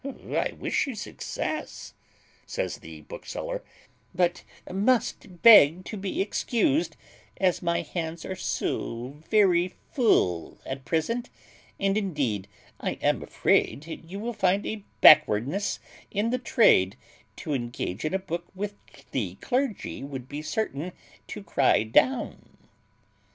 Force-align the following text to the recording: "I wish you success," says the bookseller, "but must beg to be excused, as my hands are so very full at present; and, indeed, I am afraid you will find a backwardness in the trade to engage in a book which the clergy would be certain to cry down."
"I 0.03 0.53
wish 0.59 0.87
you 0.87 0.95
success," 0.95 1.93
says 2.47 2.77
the 2.77 3.01
bookseller, 3.01 3.61
"but 4.15 4.41
must 4.67 5.43
beg 5.43 5.85
to 5.85 5.95
be 5.95 6.21
excused, 6.23 6.97
as 7.37 7.61
my 7.61 7.83
hands 7.83 8.25
are 8.25 8.35
so 8.35 9.17
very 9.29 9.75
full 9.91 10.57
at 10.65 10.85
present; 10.85 11.29
and, 11.79 11.99
indeed, 11.99 12.47
I 12.79 12.93
am 12.93 13.21
afraid 13.21 13.85
you 13.85 14.17
will 14.19 14.33
find 14.33 14.65
a 14.65 14.83
backwardness 15.01 15.79
in 16.09 16.31
the 16.31 16.39
trade 16.39 16.97
to 17.35 17.53
engage 17.53 18.03
in 18.03 18.15
a 18.15 18.25
book 18.25 18.45
which 18.55 18.73
the 19.11 19.35
clergy 19.35 20.01
would 20.03 20.27
be 20.27 20.41
certain 20.41 20.93
to 21.27 21.43
cry 21.43 21.83
down." 21.83 22.57